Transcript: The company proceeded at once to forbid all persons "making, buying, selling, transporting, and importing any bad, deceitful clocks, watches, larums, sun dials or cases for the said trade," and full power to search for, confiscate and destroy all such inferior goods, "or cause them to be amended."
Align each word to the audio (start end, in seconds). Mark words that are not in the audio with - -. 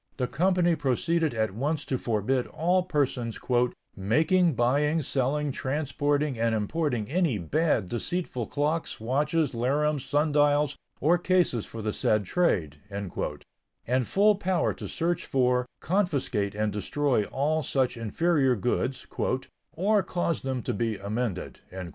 The 0.17 0.25
company 0.25 0.75
proceeded 0.75 1.35
at 1.35 1.51
once 1.53 1.85
to 1.85 1.95
forbid 1.95 2.47
all 2.47 2.81
persons 2.81 3.39
"making, 3.95 4.53
buying, 4.55 5.03
selling, 5.03 5.51
transporting, 5.51 6.39
and 6.39 6.55
importing 6.55 7.07
any 7.07 7.37
bad, 7.37 7.87
deceitful 7.87 8.47
clocks, 8.47 8.99
watches, 8.99 9.51
larums, 9.51 10.01
sun 10.03 10.31
dials 10.31 10.75
or 10.99 11.19
cases 11.19 11.67
for 11.67 11.83
the 11.83 11.93
said 11.93 12.25
trade," 12.25 12.77
and 12.89 14.07
full 14.07 14.33
power 14.37 14.73
to 14.73 14.87
search 14.87 15.27
for, 15.27 15.67
confiscate 15.81 16.55
and 16.55 16.73
destroy 16.73 17.25
all 17.25 17.61
such 17.61 17.95
inferior 17.95 18.55
goods, 18.55 19.05
"or 19.71 20.01
cause 20.01 20.41
them 20.41 20.63
to 20.63 20.73
be 20.73 20.97
amended." 20.97 21.59